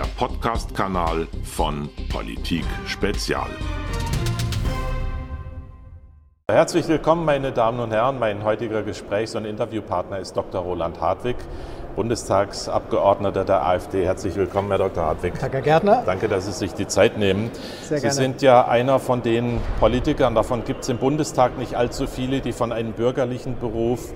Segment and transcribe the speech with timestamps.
[0.00, 3.48] der Podcast-Kanal von Politik Spezial.
[6.50, 8.18] Herzlich willkommen, meine Damen und Herren.
[8.18, 10.62] Mein heutiger Gesprächs- und Interviewpartner ist Dr.
[10.62, 11.36] Roland Hartwig,
[11.96, 14.06] Bundestagsabgeordneter der AfD.
[14.06, 15.04] Herzlich willkommen, Herr Dr.
[15.04, 15.34] Hartwig.
[15.38, 16.02] Danke, Herr Gärtner.
[16.06, 17.50] Danke, dass Sie sich die Zeit nehmen.
[17.82, 18.14] Sehr Sie gerne.
[18.14, 22.52] sind ja einer von den Politikern, davon gibt es im Bundestag nicht allzu viele, die
[22.52, 24.14] von einem bürgerlichen Beruf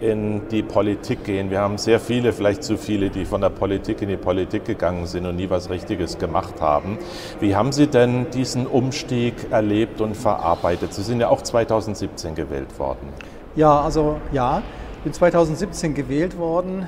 [0.00, 1.50] in die Politik gehen.
[1.50, 5.06] Wir haben sehr viele, vielleicht zu viele, die von der Politik in die Politik gegangen
[5.06, 6.98] sind und nie was Richtiges gemacht haben.
[7.40, 10.92] Wie haben Sie denn diesen Umstieg erlebt und verarbeitet?
[10.92, 13.08] Sie sind ja auch 2017 gewählt worden.
[13.54, 14.62] Ja, also ja,
[14.98, 16.86] ich bin 2017 gewählt worden.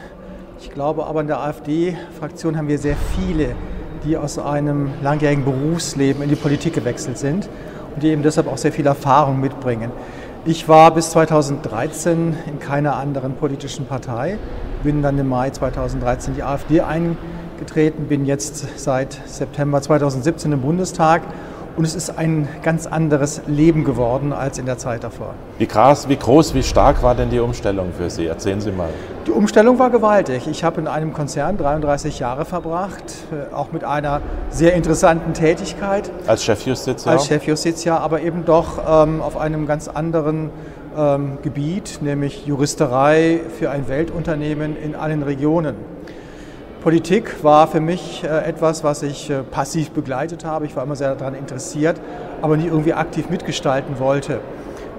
[0.60, 3.54] Ich glaube aber in der AfD-Fraktion haben wir sehr viele,
[4.04, 7.48] die aus einem langjährigen Berufsleben in die Politik gewechselt sind
[7.94, 9.90] und die eben deshalb auch sehr viel Erfahrung mitbringen.
[10.44, 14.38] Ich war bis 2013 in keiner anderen politischen Partei,
[14.82, 20.60] bin dann im Mai 2013 in die AfD eingetreten, bin jetzt seit September 2017 im
[20.60, 21.22] Bundestag
[21.78, 25.34] und es ist ein ganz anderes Leben geworden als in der Zeit davor.
[25.58, 28.26] Wie krass, wie groß, wie stark war denn die Umstellung für Sie?
[28.26, 28.88] Erzählen Sie mal.
[29.28, 30.48] Die Umstellung war gewaltig.
[30.48, 36.10] Ich habe in einem Konzern 33 Jahre verbracht, äh, auch mit einer sehr interessanten Tätigkeit
[36.26, 37.14] Als Chefjustiziar?
[37.14, 40.50] als Chefjustiziar, aber eben doch ähm, auf einem ganz anderen
[40.96, 45.76] ähm, Gebiet, nämlich Juristerei für ein Weltunternehmen in allen Regionen.
[46.82, 50.64] Politik war für mich äh, etwas, was ich äh, passiv begleitet habe.
[50.64, 52.00] Ich war immer sehr daran interessiert,
[52.40, 54.40] aber nie irgendwie aktiv mitgestalten wollte.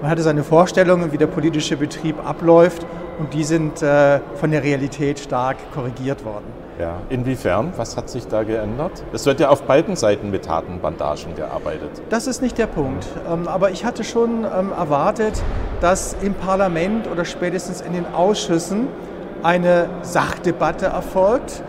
[0.02, 2.86] Man hatte seine Vorstellungen, wie der politische Betrieb abläuft
[3.18, 6.44] und die sind äh, von der Realität stark korrigiert worden.
[6.78, 6.96] Ja.
[7.10, 7.72] Inwiefern?
[7.76, 9.02] Was hat sich da geändert?
[9.12, 11.90] Es wird ja auf beiden Seiten mit harten Bandagen gearbeitet.
[12.08, 13.06] Das ist nicht der Punkt.
[13.30, 15.42] Ähm, Aber ich hatte schon ähm, erwartet,
[15.80, 18.88] dass im Parlament oder spätestens in den Ausschüssen
[19.42, 21.62] eine Sachdebatte erfolgt,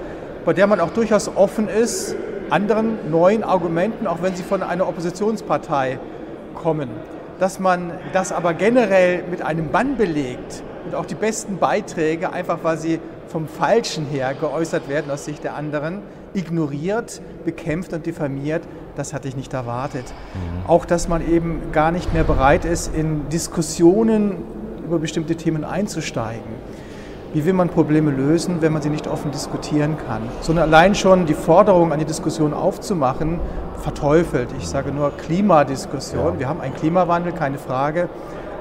[0.45, 2.15] bei der man auch durchaus offen ist,
[2.49, 5.99] anderen neuen Argumenten, auch wenn sie von einer Oppositionspartei
[6.55, 6.89] kommen.
[7.39, 12.59] Dass man das aber generell mit einem Bann belegt und auch die besten Beiträge, einfach
[12.63, 15.99] weil sie vom Falschen her geäußert werden aus Sicht der anderen,
[16.33, 18.63] ignoriert, bekämpft und diffamiert,
[18.95, 20.05] das hatte ich nicht erwartet.
[20.67, 24.37] Auch, dass man eben gar nicht mehr bereit ist, in Diskussionen
[24.85, 26.43] über bestimmte Themen einzusteigen.
[27.33, 30.21] Wie will man Probleme lösen, wenn man sie nicht offen diskutieren kann?
[30.41, 33.39] Sondern allein schon die Forderung an die Diskussion aufzumachen,
[33.81, 34.49] verteufelt.
[34.57, 36.39] Ich sage nur Klimadiskussion.
[36.39, 38.09] Wir haben einen Klimawandel, keine Frage.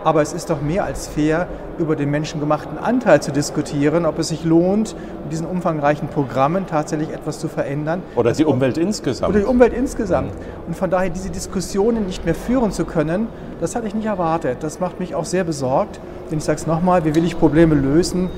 [0.05, 1.49] Aber es ist doch mehr als fair,
[1.79, 4.95] über den menschengemachten Anteil zu diskutieren, ob es sich lohnt,
[5.25, 8.03] mit diesen umfangreichen Programmen tatsächlich etwas zu verändern.
[8.15, 9.31] Oder die Umwelt insgesamt.
[9.31, 10.33] Oder die Umwelt insgesamt.
[10.69, 13.27] Und von daher diese Diskussionen nicht mehr führen zu können,
[13.61, 14.59] das hatte ich nicht erwartet.
[14.61, 16.01] Das macht mich auch sehr besorgt.
[16.31, 18.31] Denn ich sage es nochmal, wie will ich Probleme lösen,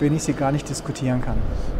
[0.00, 1.36] wenn ich sie gar nicht diskutieren kann?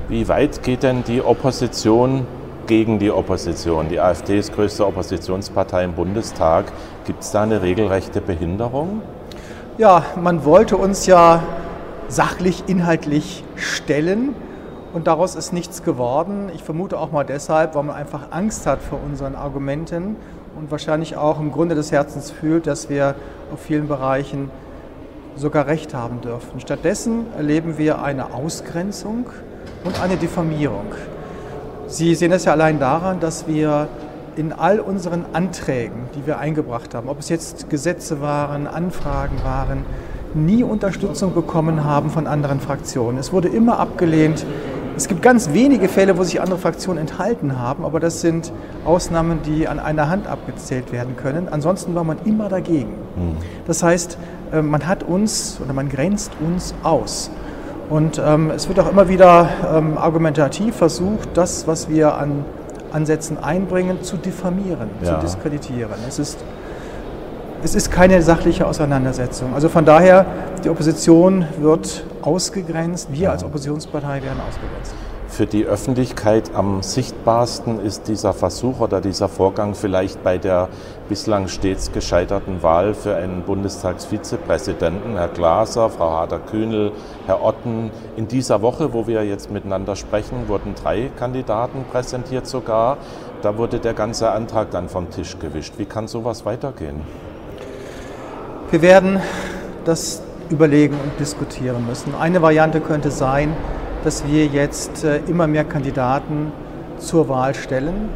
[0.08, 2.26] Wie weit geht denn die Opposition
[2.66, 3.88] gegen die Opposition?
[3.88, 6.66] Die AfD ist größte Oppositionspartei im Bundestag.
[7.04, 9.02] Gibt es da eine regelrechte Behinderung?
[9.78, 11.42] Ja, man wollte uns ja
[12.08, 14.34] sachlich, inhaltlich stellen
[14.92, 16.50] und daraus ist nichts geworden.
[16.54, 20.16] Ich vermute auch mal deshalb, weil man einfach Angst hat vor unseren Argumenten
[20.58, 23.14] und wahrscheinlich auch im Grunde des Herzens fühlt, dass wir
[23.52, 24.50] auf vielen Bereichen
[25.36, 26.60] sogar recht haben dürften.
[26.60, 29.26] Stattdessen erleben wir eine Ausgrenzung
[29.84, 30.94] und eine Diffamierung.
[31.86, 33.88] Sie sehen es ja allein daran, dass wir
[34.36, 39.84] in all unseren Anträgen, die wir eingebracht haben, ob es jetzt Gesetze waren, Anfragen waren,
[40.34, 43.18] nie Unterstützung bekommen haben von anderen Fraktionen.
[43.18, 44.46] Es wurde immer abgelehnt.
[45.00, 48.52] Es gibt ganz wenige Fälle, wo sich andere Fraktionen enthalten haben, aber das sind
[48.84, 51.48] Ausnahmen, die an einer Hand abgezählt werden können.
[51.50, 52.92] Ansonsten war man immer dagegen.
[53.66, 54.18] Das heißt,
[54.52, 57.30] äh, man hat uns oder man grenzt uns aus.
[57.88, 62.44] Und ähm, es wird auch immer wieder ähm, argumentativ versucht, das, was wir an
[62.92, 65.14] Ansätzen einbringen, zu diffamieren, Ja.
[65.18, 65.94] zu diskreditieren.
[66.06, 66.38] Es ist,
[67.64, 69.54] es ist keine sachliche Auseinandersetzung.
[69.54, 70.26] Also von daher,
[70.62, 74.94] die Opposition wird ausgegrenzt, wir als Oppositionspartei werden ausgegrenzt.
[75.30, 80.68] Für die Öffentlichkeit am sichtbarsten ist dieser Versuch oder dieser Vorgang vielleicht bei der
[81.08, 86.90] bislang stets gescheiterten Wahl für einen Bundestagsvizepräsidenten, Herr Glaser, Frau Hader-Kühnel,
[87.26, 87.92] Herr Otten.
[88.16, 92.98] In dieser Woche, wo wir jetzt miteinander sprechen, wurden drei Kandidaten präsentiert sogar.
[93.40, 95.74] Da wurde der ganze Antrag dann vom Tisch gewischt.
[95.78, 97.02] Wie kann sowas weitergehen?
[98.72, 99.20] Wir werden
[99.84, 102.14] das überlegen und diskutieren müssen.
[102.14, 103.56] Eine Variante könnte sein,
[104.04, 106.52] dass wir jetzt äh, immer mehr Kandidaten
[106.98, 108.08] zur Wahl stellen,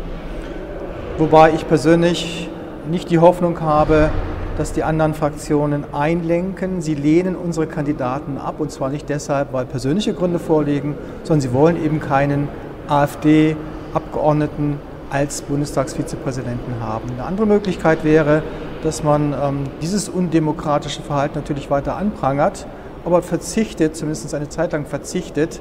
[1.19, 2.51] wobei ich persönlich
[2.91, 4.11] nicht die Hoffnung habe,
[4.59, 6.81] dass die anderen Fraktionen einlenken.
[6.81, 11.53] Sie lehnen unsere Kandidaten ab und zwar nicht deshalb, weil persönliche Gründe vorliegen, sondern sie
[11.53, 12.49] wollen eben keinen
[12.89, 13.57] AfD
[13.95, 14.79] Abgeordneten
[15.11, 17.09] als Bundestagsvizepräsidenten haben.
[17.13, 18.43] Eine andere Möglichkeit wäre,
[18.85, 22.67] dass man ähm, dieses undemokratische Verhalten natürlich weiter anprangert,
[23.05, 25.61] aber verzichtet, zumindest eine Zeit lang verzichtet,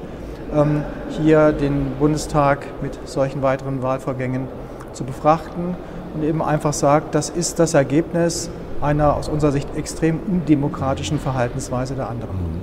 [0.54, 4.46] ähm, hier den Bundestag mit solchen weiteren Wahlvorgängen
[4.92, 5.74] zu befrachten
[6.14, 8.50] und eben einfach sagt, das ist das Ergebnis
[8.80, 12.36] einer aus unserer Sicht extrem undemokratischen Verhaltensweise der anderen.
[12.36, 12.60] Mhm.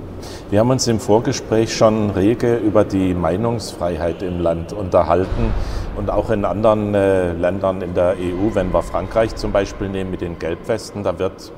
[0.50, 5.52] Wir haben uns im Vorgespräch schon rege über die Meinungsfreiheit im Land unterhalten
[5.96, 10.10] und auch in anderen äh, Ländern in der EU, wenn wir Frankreich zum Beispiel nehmen
[10.10, 11.52] mit den Gelbwesten, da wird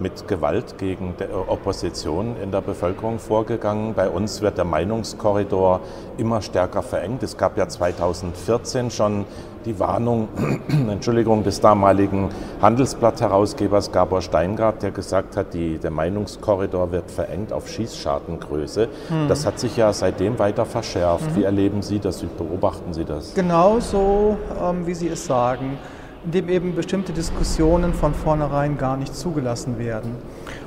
[0.00, 3.94] mit Gewalt gegen die Opposition in der Bevölkerung vorgegangen.
[3.94, 5.80] Bei uns wird der Meinungskorridor
[6.18, 7.22] immer stärker verengt.
[7.22, 9.24] Es gab ja 2014 schon
[9.66, 10.28] die Warnung,
[10.90, 12.30] Entschuldigung, des damaligen
[12.62, 18.88] Handelsblatt-Herausgebers Gabor Steingart, der gesagt hat, die, der Meinungskorridor wird verengt auf Schießschartengröße.
[19.10, 19.28] Mhm.
[19.28, 21.30] Das hat sich ja seitdem weiter verschärft.
[21.32, 21.36] Mhm.
[21.36, 22.22] Wie erleben Sie das?
[22.22, 23.34] Wie beobachten Sie das?
[23.34, 25.78] Genauso, ähm, wie Sie es sagen
[26.26, 30.16] in dem eben bestimmte Diskussionen von vornherein gar nicht zugelassen werden.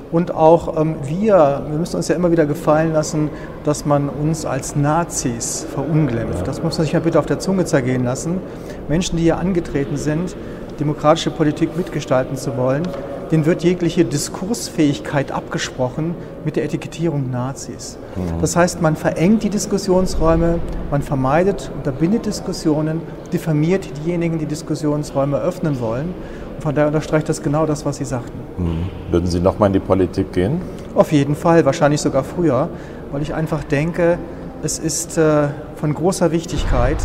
[0.09, 3.29] Und auch ähm, wir, wir müssen uns ja immer wieder gefallen lassen,
[3.65, 6.47] dass man uns als Nazis verunglimpft.
[6.47, 8.39] Das muss man sich ja bitte auf der Zunge zergehen lassen.
[8.87, 10.35] Menschen, die hier angetreten sind,
[10.79, 12.83] demokratische Politik mitgestalten zu wollen,
[13.31, 16.15] denen wird jegliche Diskursfähigkeit abgesprochen
[16.45, 17.97] mit der Etikettierung Nazis.
[18.15, 18.41] Mhm.
[18.41, 20.59] Das heißt, man verengt die Diskussionsräume,
[20.89, 26.13] man vermeidet, unterbindet Diskussionen, diffamiert diejenigen, die Diskussionsräume öffnen wollen.
[26.55, 28.37] Und von daher unterstreicht das genau das, was Sie sagten.
[28.57, 29.11] Mhm.
[29.11, 30.61] Würden Sie nochmal in die Politik gehen?
[30.95, 32.69] Auf jeden Fall, wahrscheinlich sogar früher,
[33.11, 34.17] weil ich einfach denke,
[34.63, 36.97] es ist äh, von großer Wichtigkeit,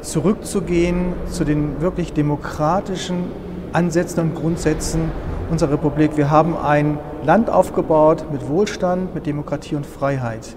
[0.00, 3.24] zurückzugehen zu den wirklich demokratischen
[3.72, 5.10] Ansätzen und Grundsätzen
[5.50, 6.16] unserer Republik.
[6.16, 10.56] Wir haben ein Land aufgebaut mit Wohlstand, mit Demokratie und Freiheit.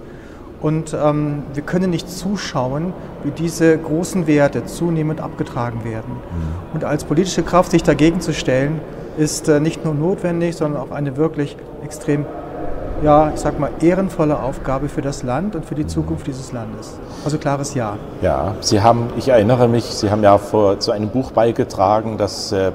[0.60, 6.12] Und ähm, wir können nicht zuschauen, wie diese großen Werte zunehmend abgetragen werden.
[6.14, 6.74] Mhm.
[6.74, 8.80] Und als politische Kraft sich dagegen zu stellen,
[9.18, 12.24] ist äh, nicht nur notwendig, sondern auch eine wirklich extrem,
[13.02, 16.98] ja, ich sag mal, ehrenvolle Aufgabe für das Land und für die Zukunft dieses Landes.
[17.26, 17.98] Also klares Ja.
[18.22, 22.52] Ja, Sie haben, ich erinnere mich, Sie haben ja vor, zu einem Buch beigetragen, das
[22.52, 22.72] äh,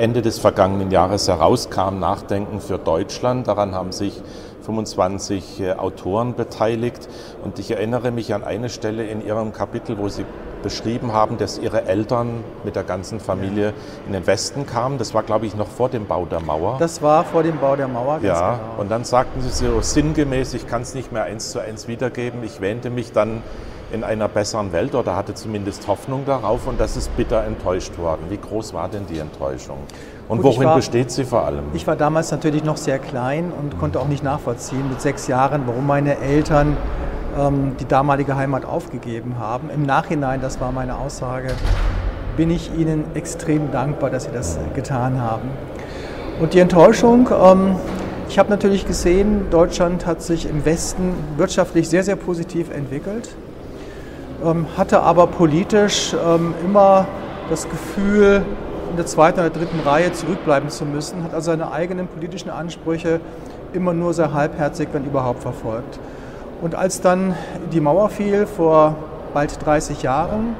[0.00, 3.46] Ende des vergangenen Jahres herauskam, Nachdenken für Deutschland.
[3.46, 4.22] Daran haben sich
[4.62, 7.06] 25 äh, Autoren beteiligt.
[7.44, 10.24] Und ich erinnere mich an eine Stelle in Ihrem Kapitel, wo Sie
[10.62, 13.74] beschrieben haben, dass Ihre Eltern mit der ganzen Familie
[14.06, 14.96] in den Westen kamen.
[14.96, 16.76] Das war, glaube ich, noch vor dem Bau der Mauer.
[16.78, 18.20] Das war vor dem Bau der Mauer.
[18.22, 18.80] ja, genau.
[18.80, 22.42] und dann sagten Sie so sinngemäß, ich kann es nicht mehr eins zu eins wiedergeben.
[22.42, 23.42] Ich wähnte mich dann
[23.92, 28.26] in einer besseren Welt oder hatte zumindest Hoffnung darauf und das ist bitter enttäuscht worden.
[28.28, 29.78] Wie groß war denn die Enttäuschung?
[30.28, 31.64] Und Gut, worin war, besteht sie vor allem?
[31.74, 35.62] Ich war damals natürlich noch sehr klein und konnte auch nicht nachvollziehen mit sechs Jahren,
[35.66, 36.76] warum meine Eltern
[37.38, 39.70] ähm, die damalige Heimat aufgegeben haben.
[39.70, 41.48] Im Nachhinein, das war meine Aussage,
[42.36, 45.50] bin ich ihnen extrem dankbar, dass sie das getan haben.
[46.40, 47.76] Und die Enttäuschung, ähm,
[48.28, 53.28] ich habe natürlich gesehen, Deutschland hat sich im Westen wirtschaftlich sehr, sehr positiv entwickelt.
[54.42, 57.06] Ähm, hatte aber politisch ähm, immer
[57.50, 58.42] das Gefühl,
[58.90, 63.20] in der zweiten oder dritten Reihe zurückbleiben zu müssen, hat also seine eigenen politischen Ansprüche
[63.72, 66.00] immer nur sehr halbherzig, wenn überhaupt, verfolgt.
[66.62, 67.34] Und als dann
[67.72, 68.96] die Mauer fiel vor
[69.32, 70.56] bald 30 Jahren,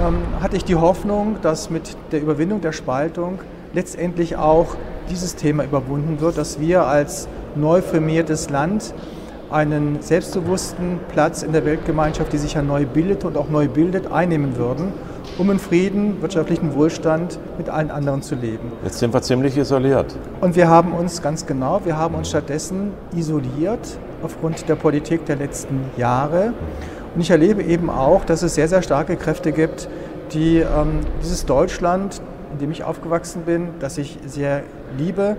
[0.00, 3.40] ähm, hatte ich die Hoffnung, dass mit der Überwindung der Spaltung
[3.72, 4.76] letztendlich auch
[5.10, 8.94] dieses Thema überwunden wird, dass wir als neu formiertes Land
[9.50, 14.10] einen selbstbewussten Platz in der Weltgemeinschaft, die sich ja neu bildet und auch neu bildet,
[14.12, 14.92] einnehmen würden,
[15.38, 18.72] um in Frieden, wirtschaftlichen Wohlstand mit allen anderen zu leben.
[18.84, 20.14] Jetzt sind wir ziemlich isoliert.
[20.40, 25.36] Und wir haben uns ganz genau, wir haben uns stattdessen isoliert aufgrund der Politik der
[25.36, 26.52] letzten Jahre.
[27.14, 29.88] Und ich erlebe eben auch, dass es sehr, sehr starke Kräfte gibt,
[30.32, 32.20] die ähm, dieses Deutschland,
[32.52, 34.62] in dem ich aufgewachsen bin, das ich sehr
[34.98, 35.36] liebe,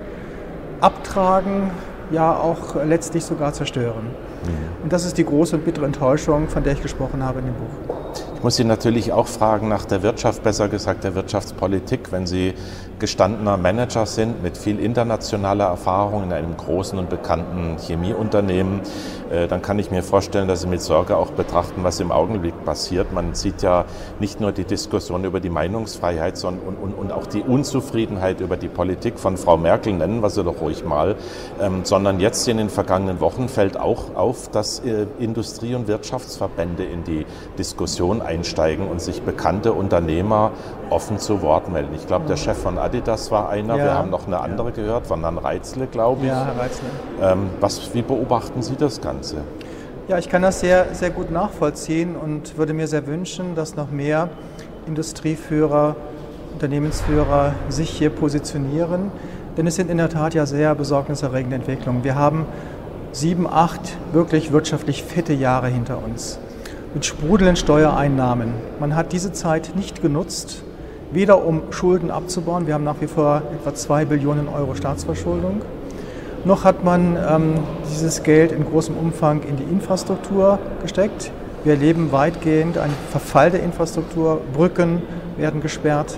[0.81, 1.69] abtragen,
[2.11, 4.03] ja auch letztlich sogar zerstören.
[4.43, 4.83] Mhm.
[4.83, 7.55] Und das ist die große und bittere Enttäuschung, von der ich gesprochen habe in dem
[7.55, 7.89] Buch.
[8.35, 12.11] Ich muss Sie natürlich auch fragen nach der Wirtschaft, besser gesagt der Wirtschaftspolitik.
[12.11, 12.53] Wenn Sie
[12.97, 18.81] gestandener Manager sind mit viel internationaler Erfahrung in einem großen und bekannten Chemieunternehmen,
[19.29, 23.13] dann kann ich mir vorstellen, dass Sie mit Sorge auch betrachten, was im Augenblick passiert.
[23.13, 23.85] Man sieht ja
[24.19, 28.57] nicht nur die Diskussion über die Meinungsfreiheit sondern, und, und, und auch die Unzufriedenheit über
[28.57, 31.15] die Politik von Frau Merkel, nennen wir sie doch ruhig mal,
[31.61, 36.83] ähm, sondern jetzt in den vergangenen Wochen fällt auch auf, dass äh, Industrie- und Wirtschaftsverbände
[36.83, 37.25] in die
[37.57, 40.51] Diskussion einsteigen und sich bekannte Unternehmer
[40.89, 41.93] offen zu Wort melden.
[41.95, 43.77] Ich glaube, der Chef von Adidas war einer.
[43.77, 43.83] Ja.
[43.83, 46.29] Wir haben noch eine andere gehört, von Herrn Reitzle, glaube ich.
[46.29, 46.87] Ja, Herr Reitzle.
[47.21, 49.18] Ähm, was, wie beobachten Sie das Ganze?
[50.07, 53.91] Ja, ich kann das sehr, sehr gut nachvollziehen und würde mir sehr wünschen, dass noch
[53.91, 54.29] mehr
[54.87, 55.95] Industrieführer,
[56.53, 59.11] Unternehmensführer sich hier positionieren.
[59.57, 62.03] Denn es sind in der Tat ja sehr besorgniserregende Entwicklungen.
[62.03, 62.45] Wir haben
[63.11, 66.39] sieben, acht wirklich wirtschaftlich fette Jahre hinter uns
[66.93, 68.53] mit sprudelnden Steuereinnahmen.
[68.79, 70.63] Man hat diese Zeit nicht genutzt,
[71.11, 75.61] weder um Schulden abzubauen, wir haben nach wie vor etwa zwei Billionen Euro Staatsverschuldung,
[76.45, 77.53] noch hat man ähm,
[77.89, 81.31] dieses Geld in großem Umfang in die Infrastruktur gesteckt.
[81.63, 85.01] Wir erleben weitgehend einen Verfall der Infrastruktur, Brücken
[85.37, 86.17] werden gesperrt.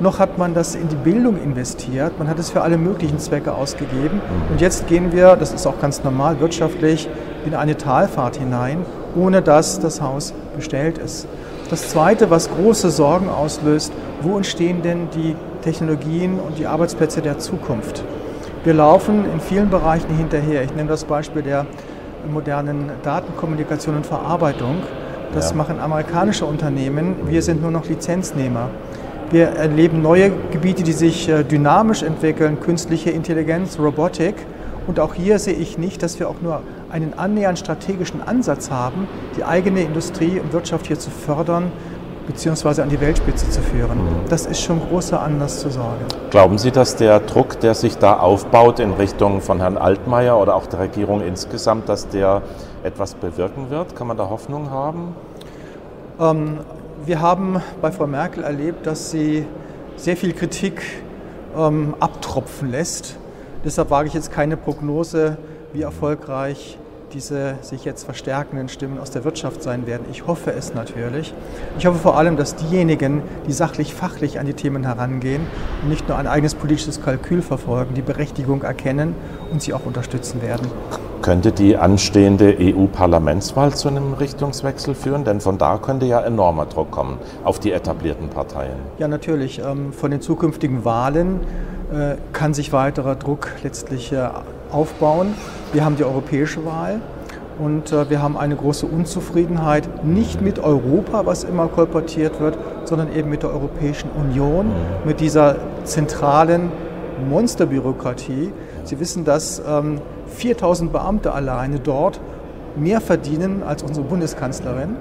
[0.00, 3.52] Noch hat man das in die Bildung investiert, man hat es für alle möglichen Zwecke
[3.52, 4.22] ausgegeben.
[4.50, 7.06] Und jetzt gehen wir, das ist auch ganz normal wirtschaftlich,
[7.44, 11.26] in eine Talfahrt hinein, ohne dass das Haus bestellt ist.
[11.68, 17.38] Das Zweite, was große Sorgen auslöst, wo entstehen denn die Technologien und die Arbeitsplätze der
[17.38, 18.02] Zukunft?
[18.62, 20.62] Wir laufen in vielen Bereichen hinterher.
[20.62, 21.64] Ich nehme das Beispiel der
[22.30, 24.82] modernen Datenkommunikation und Verarbeitung.
[25.32, 25.56] Das ja.
[25.56, 27.16] machen amerikanische Unternehmen.
[27.24, 28.68] Wir sind nur noch Lizenznehmer.
[29.30, 34.34] Wir erleben neue Gebiete, die sich äh, dynamisch entwickeln, künstliche Intelligenz, Robotik.
[34.86, 39.08] Und auch hier sehe ich nicht, dass wir auch nur einen annähernd strategischen Ansatz haben,
[39.38, 41.72] die eigene Industrie und Wirtschaft hier zu fördern
[42.30, 43.98] beziehungsweise an die Weltspitze zu führen.
[43.98, 44.28] Mhm.
[44.28, 46.04] Das ist schon großer Anlass zur Sorge.
[46.30, 50.54] Glauben Sie, dass der Druck, der sich da aufbaut in Richtung von Herrn Altmaier oder
[50.54, 52.42] auch der Regierung insgesamt, dass der
[52.84, 53.96] etwas bewirken wird?
[53.96, 55.16] Kann man da Hoffnung haben?
[56.20, 56.58] Ähm,
[57.04, 59.44] wir haben bei Frau Merkel erlebt, dass sie
[59.96, 60.82] sehr viel Kritik
[61.58, 63.16] ähm, abtropfen lässt.
[63.64, 65.36] Deshalb wage ich jetzt keine Prognose,
[65.72, 66.78] wie erfolgreich
[67.12, 70.06] diese sich jetzt verstärkenden Stimmen aus der Wirtschaft sein werden.
[70.10, 71.34] Ich hoffe es natürlich.
[71.78, 75.46] Ich hoffe vor allem, dass diejenigen, die sachlich, fachlich an die Themen herangehen
[75.82, 79.14] und nicht nur ein eigenes politisches Kalkül verfolgen, die Berechtigung erkennen
[79.50, 80.66] und sie auch unterstützen werden.
[81.22, 85.24] Könnte die anstehende EU-Parlamentswahl zu einem Richtungswechsel führen?
[85.24, 88.76] Denn von da könnte ja enormer Druck kommen auf die etablierten Parteien.
[88.98, 89.58] Ja, natürlich.
[89.58, 91.40] Ähm, von den zukünftigen Wahlen
[91.92, 94.28] äh, kann sich weiterer Druck letztlich äh,
[94.72, 95.34] aufbauen.
[95.72, 97.00] Wir haben die europäische Wahl
[97.58, 103.14] und äh, wir haben eine große Unzufriedenheit, nicht mit Europa, was immer kolportiert wird, sondern
[103.14, 104.72] eben mit der Europäischen Union, mhm.
[105.04, 106.70] mit dieser zentralen
[107.28, 108.52] Monsterbürokratie.
[108.84, 109.62] Sie wissen, dass
[110.26, 112.20] 4000 ähm, Beamte alleine dort
[112.76, 114.96] mehr verdienen als unsere Bundeskanzlerin.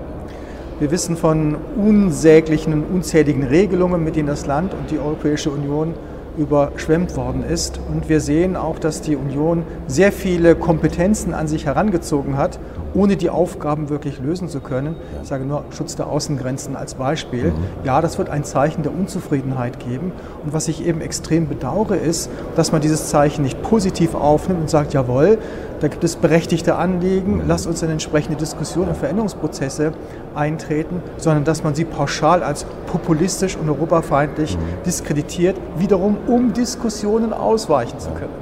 [0.79, 5.93] Wir wissen von unsäglichen und unzähligen Regelungen, mit denen das Land und die Europäische Union
[6.39, 7.79] überschwemmt worden ist.
[7.89, 12.59] Und wir sehen auch, dass die Union sehr viele Kompetenzen an sich herangezogen hat,
[12.93, 14.95] ohne die Aufgaben wirklich lösen zu können.
[15.21, 17.45] Ich sage nur Schutz der Außengrenzen als Beispiel.
[17.45, 17.55] Mhm.
[17.83, 20.11] Ja, das wird ein Zeichen der Unzufriedenheit geben.
[20.43, 24.69] Und was ich eben extrem bedauere, ist, dass man dieses Zeichen nicht positiv aufnimmt und
[24.69, 25.37] sagt, jawohl,
[25.79, 29.93] da gibt es berechtigte Anliegen, lasst uns in entsprechende Diskussionen und Veränderungsprozesse
[30.35, 34.83] eintreten, sondern dass man sie pauschal als populistisch und europafeindlich mhm.
[34.85, 38.33] diskreditiert, wiederum um Diskussionen ausweichen zu können.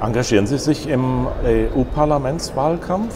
[0.00, 3.14] Engagieren Sie sich im EU-Parlamentswahlkampf?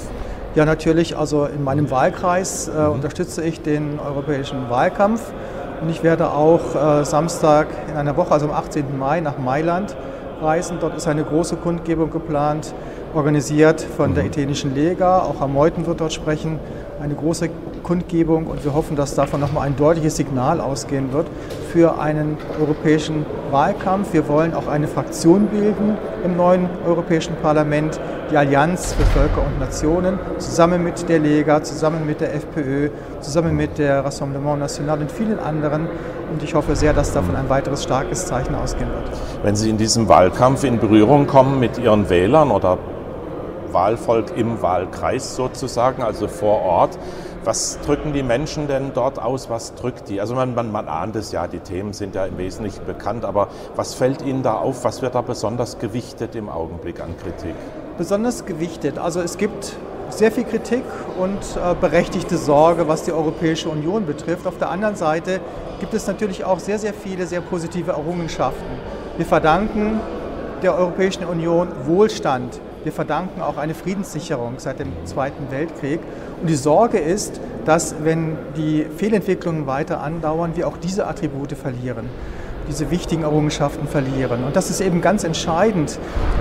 [0.54, 1.16] Ja, natürlich.
[1.16, 2.92] Also in meinem Wahlkreis äh, mhm.
[2.92, 5.32] unterstütze ich den europäischen Wahlkampf
[5.82, 8.98] und ich werde auch äh, Samstag in einer Woche, also am 18.
[8.98, 9.96] Mai, nach Mailand
[10.40, 10.78] reisen.
[10.80, 12.74] Dort ist eine große Kundgebung geplant,
[13.14, 14.30] organisiert von der mhm.
[14.30, 15.20] italienischen Lega.
[15.20, 16.58] Auch Herr Meuthen wird dort sprechen.
[17.00, 17.50] Eine große
[17.82, 21.26] Kundgebung und wir hoffen, dass davon nochmal ein deutliches Signal ausgehen wird
[21.72, 24.12] für einen europäischen Wahlkampf.
[24.12, 27.98] Wir wollen auch eine Fraktion bilden im neuen Europäischen Parlament,
[28.30, 32.90] die Allianz für Völker und Nationen, zusammen mit der Lega, zusammen mit der FPÖ,
[33.20, 35.88] zusammen mit der Rassemblement National und vielen anderen.
[36.32, 39.10] Und ich hoffe sehr, dass davon ein weiteres starkes Zeichen ausgehen wird.
[39.42, 42.78] Wenn Sie in diesem Wahlkampf in Berührung kommen mit Ihren Wählern oder
[43.72, 46.98] Wahlvolk im Wahlkreis sozusagen, also vor Ort,
[47.44, 49.50] was drücken die Menschen denn dort aus?
[49.50, 50.20] Was drückt die?
[50.20, 53.48] Also man, man, man ahnt es ja, die Themen sind ja im Wesentlichen bekannt, aber
[53.74, 54.84] was fällt Ihnen da auf?
[54.84, 57.54] Was wird da besonders gewichtet im Augenblick an Kritik?
[57.98, 58.98] Besonders gewichtet.
[58.98, 59.76] Also es gibt
[60.10, 60.84] sehr viel Kritik
[61.18, 64.46] und äh, berechtigte Sorge, was die Europäische Union betrifft.
[64.46, 65.40] Auf der anderen Seite
[65.80, 68.78] gibt es natürlich auch sehr, sehr viele sehr positive Errungenschaften.
[69.16, 70.00] Wir verdanken
[70.62, 72.60] der Europäischen Union Wohlstand.
[72.84, 76.00] Wir verdanken auch eine Friedenssicherung seit dem Zweiten Weltkrieg.
[76.40, 82.08] Und die Sorge ist, dass wenn die Fehlentwicklungen weiter andauern, wir auch diese Attribute verlieren
[82.68, 84.44] diese wichtigen Errungenschaften verlieren.
[84.44, 85.98] Und das ist eben ganz entscheidend.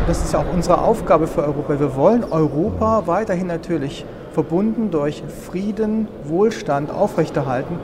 [0.07, 1.79] Das ist ja auch unsere Aufgabe für Europa.
[1.79, 7.79] Wir wollen Europa weiterhin natürlich verbunden durch Frieden, Wohlstand aufrechterhalten.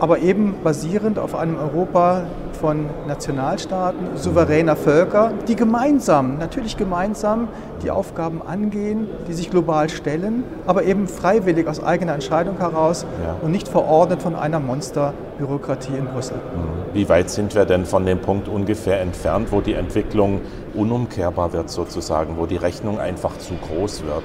[0.00, 2.22] Aber eben basierend auf einem Europa
[2.58, 7.48] von Nationalstaaten, souveräner Völker, die gemeinsam, natürlich gemeinsam
[7.82, 13.36] die Aufgaben angehen, die sich global stellen, aber eben freiwillig aus eigener Entscheidung heraus ja.
[13.42, 16.36] und nicht verordnet von einer Monsterbürokratie in Brüssel.
[16.36, 16.94] Mhm.
[16.94, 20.40] Wie weit sind wir denn von dem Punkt ungefähr entfernt, wo die Entwicklung
[20.74, 24.24] unumkehrbar wird sozusagen, wo die Rechnung einfach zu groß wird?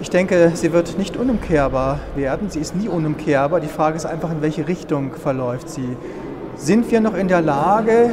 [0.00, 2.50] Ich denke, sie wird nicht unumkehrbar werden.
[2.50, 3.60] Sie ist nie unumkehrbar.
[3.60, 5.96] Die Frage ist einfach, in welche Richtung verläuft sie.
[6.56, 8.12] Sind wir noch in der Lage,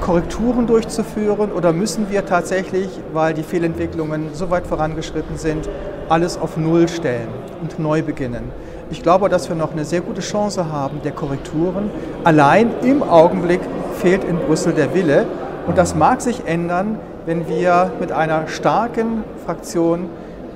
[0.00, 5.68] Korrekturen durchzuführen oder müssen wir tatsächlich, weil die Fehlentwicklungen so weit vorangeschritten sind,
[6.08, 7.28] alles auf Null stellen
[7.60, 8.50] und neu beginnen?
[8.90, 11.90] Ich glaube, dass wir noch eine sehr gute Chance haben der Korrekturen.
[12.24, 13.60] Allein im Augenblick
[13.98, 15.26] fehlt in Brüssel der Wille.
[15.66, 20.08] Und das mag sich ändern, wenn wir mit einer starken Fraktion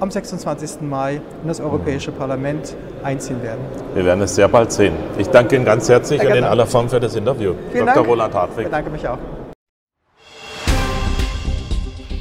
[0.02, 0.80] am 26.
[0.80, 3.60] Mai in das Europäische Parlament einziehen werden.
[3.94, 4.94] Wir werden es sehr bald sehen.
[5.16, 7.54] Ich danke Ihnen ganz herzlich und in aller Form für das Interview.
[7.70, 7.94] Vielen Dr.
[7.94, 8.08] Dank.
[8.08, 8.58] Roland Hartwig.
[8.58, 9.18] Ich bedanke mich auch.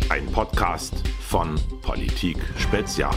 [0.09, 3.15] Ein Podcast von Politik Spezial.